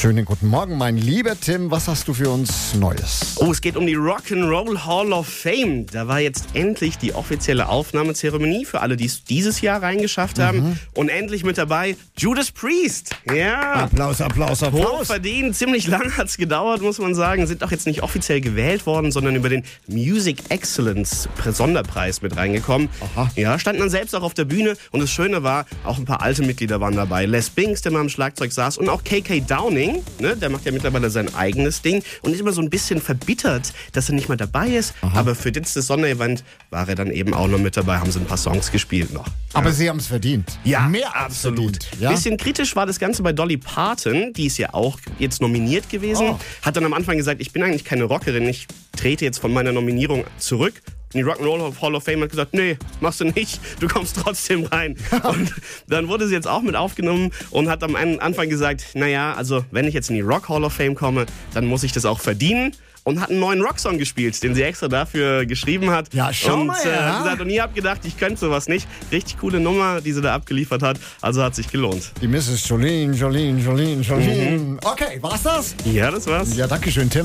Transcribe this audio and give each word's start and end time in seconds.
Schönen 0.00 0.24
guten 0.24 0.46
Morgen, 0.46 0.78
mein 0.78 0.96
lieber 0.96 1.38
Tim. 1.38 1.70
Was 1.70 1.86
hast 1.86 2.08
du 2.08 2.14
für 2.14 2.30
uns 2.30 2.74
Neues? 2.74 3.34
Oh, 3.36 3.50
es 3.50 3.60
geht 3.60 3.76
um 3.76 3.86
die 3.86 3.98
Rock'n'Roll 3.98 4.86
Hall 4.86 5.12
of 5.12 5.28
Fame. 5.28 5.84
Da 5.84 6.08
war 6.08 6.20
jetzt 6.20 6.46
endlich 6.54 6.96
die 6.96 7.12
offizielle 7.12 7.68
Aufnahmezeremonie 7.68 8.64
für 8.64 8.80
alle, 8.80 8.96
die 8.96 9.04
es 9.04 9.24
dieses 9.24 9.60
Jahr 9.60 9.82
reingeschafft 9.82 10.38
haben. 10.38 10.80
Und 10.94 11.10
endlich 11.10 11.44
mit 11.44 11.58
dabei 11.58 11.98
Judas 12.16 12.50
Priest. 12.50 13.14
Ja. 13.30 13.74
Applaus, 13.74 14.22
Applaus, 14.22 14.62
Applaus. 14.62 15.00
Hochverdient, 15.00 15.54
ziemlich 15.54 15.86
lang 15.86 16.16
hat's 16.16 16.38
gedauert, 16.38 16.80
muss 16.80 16.98
man 16.98 17.14
sagen. 17.14 17.46
Sind 17.46 17.62
auch 17.62 17.70
jetzt 17.70 17.86
nicht 17.86 18.02
offiziell 18.02 18.40
gewählt 18.40 18.86
worden, 18.86 19.12
sondern 19.12 19.36
über 19.36 19.50
den 19.50 19.64
Music 19.86 20.44
Excellence 20.48 21.28
Sonderpreis 21.52 22.22
mit 22.22 22.38
reingekommen. 22.38 22.88
Aha. 23.00 23.30
Ja, 23.36 23.58
standen 23.58 23.82
dann 23.82 23.90
selbst 23.90 24.14
auch 24.14 24.22
auf 24.22 24.32
der 24.32 24.46
Bühne 24.46 24.78
und 24.92 25.00
das 25.00 25.10
Schöne 25.10 25.42
war, 25.42 25.66
auch 25.84 25.98
ein 25.98 26.06
paar 26.06 26.22
alte 26.22 26.42
Mitglieder 26.42 26.80
waren 26.80 26.96
dabei. 26.96 27.26
Les 27.26 27.50
Binks, 27.50 27.82
der 27.82 27.92
mal 27.92 28.00
am 28.00 28.08
Schlagzeug 28.08 28.50
saß 28.50 28.78
und 28.78 28.88
auch 28.88 29.04
KK 29.04 29.40
Downing, 29.40 29.89
ne, 30.18 30.36
der 30.36 30.50
macht 30.50 30.64
ja 30.64 30.72
mittlerweile 30.72 31.10
sein 31.10 31.34
eigenes 31.34 31.82
Ding 31.82 32.02
und 32.22 32.32
ist 32.32 32.40
immer 32.40 32.52
so 32.52 32.60
ein 32.60 32.70
bisschen 32.70 33.00
verbittert, 33.00 33.72
dass 33.92 34.08
er 34.08 34.14
nicht 34.14 34.28
mal 34.28 34.36
dabei 34.36 34.68
ist. 34.68 34.94
Aber 35.02 35.34
für 35.34 35.52
das 35.52 35.74
Sonderevent 35.74 36.44
war 36.70 36.88
er 36.88 36.94
dann 36.94 37.10
eben 37.10 37.34
auch 37.34 37.48
noch 37.48 37.58
mit 37.58 37.76
dabei, 37.76 37.98
haben 37.98 38.10
sie 38.10 38.20
ein 38.20 38.26
paar 38.26 38.36
Songs 38.36 38.70
gespielt 38.70 39.12
noch. 39.12 39.26
Aber 39.52 39.72
sie 39.72 39.88
haben 39.88 39.98
es 39.98 40.06
verdient. 40.06 40.58
Ja, 40.64 40.88
mehr 40.88 41.14
absolut. 41.16 41.82
verdient. 41.82 42.00
Ja? 42.00 42.10
Bisschen 42.10 42.36
kritisch 42.36 42.76
war 42.76 42.86
das 42.86 42.98
Ganze 42.98 43.22
bei 43.22 43.32
Dolly 43.32 43.56
Parton, 43.56 44.32
die 44.32 44.46
ist 44.46 44.58
ja 44.58 44.72
auch 44.74 44.98
jetzt 45.18 45.40
nominiert 45.40 45.88
gewesen. 45.88 46.30
Oh. 46.30 46.38
Hat 46.62 46.76
dann 46.76 46.84
am 46.84 46.92
Anfang 46.92 47.16
gesagt, 47.16 47.40
ich 47.40 47.52
bin 47.52 47.62
eigentlich 47.62 47.84
keine 47.84 48.04
Rockerin, 48.04 48.46
ich 48.48 48.66
trete 48.96 49.24
jetzt 49.24 49.38
von 49.38 49.52
meiner 49.52 49.72
Nominierung 49.72 50.24
zurück. 50.38 50.74
Und 51.12 51.18
die 51.18 51.24
Rock'n'Roll 51.24 51.80
Hall 51.82 51.94
of 51.96 52.04
Fame 52.04 52.22
hat 52.22 52.30
gesagt, 52.30 52.54
nee, 52.54 52.78
machst 53.00 53.20
du 53.20 53.24
nicht, 53.24 53.60
du 53.80 53.88
kommst 53.88 54.16
trotzdem 54.16 54.64
rein. 54.64 54.96
und 55.24 55.52
dann 55.88 56.06
wurde 56.06 56.28
sie 56.28 56.34
jetzt 56.34 56.46
auch 56.46 56.62
mit 56.62 56.76
aufgenommen 56.76 57.32
und 57.50 57.68
hat 57.68 57.82
am 57.82 57.96
Anfang 57.96 58.48
gesagt, 58.48 58.94
naja, 58.94 59.34
also 59.34 59.64
wenn 59.72 59.86
ich 59.86 59.94
jetzt 59.94 60.10
in 60.10 60.14
die 60.14 60.22
Rock 60.22 60.48
Hall 60.48 60.62
of 60.62 60.72
Fame 60.72 60.94
komme, 60.94 61.26
dann 61.52 61.66
muss 61.66 61.82
ich 61.82 61.90
das 61.90 62.04
auch 62.04 62.20
verdienen. 62.20 62.76
Und 63.02 63.18
hat 63.18 63.30
einen 63.30 63.40
neuen 63.40 63.62
Rocksong 63.62 63.96
gespielt, 63.96 64.40
den 64.42 64.54
sie 64.54 64.62
extra 64.62 64.86
dafür 64.86 65.46
geschrieben 65.46 65.90
hat. 65.90 66.12
Ja, 66.12 66.34
schau 66.34 66.60
und, 66.60 66.66
mal, 66.66 66.76
äh, 66.84 66.90
ja. 66.90 67.18
gesagt, 67.18 67.40
und 67.40 67.48
ihr 67.48 67.62
habt 67.62 67.74
gedacht, 67.74 68.00
ich 68.04 68.18
könnte 68.18 68.38
sowas 68.38 68.68
nicht. 68.68 68.86
Richtig 69.10 69.38
coole 69.38 69.58
Nummer, 69.58 70.02
die 70.02 70.12
sie 70.12 70.20
da 70.20 70.34
abgeliefert 70.34 70.82
hat. 70.82 71.00
Also 71.22 71.42
hat 71.42 71.54
sich 71.54 71.72
gelohnt. 71.72 72.12
Die 72.20 72.28
Mrs. 72.28 72.68
Jolene, 72.68 73.16
Jolene, 73.16 73.58
Jolene, 73.58 74.02
Jolene. 74.02 74.58
Mhm. 74.58 74.80
Okay, 74.84 75.18
war's 75.22 75.42
das? 75.42 75.74
Ja, 75.86 76.10
das 76.10 76.26
war's. 76.26 76.54
Ja, 76.54 76.66
danke 76.66 76.92
schön, 76.92 77.08
Tim. 77.08 77.24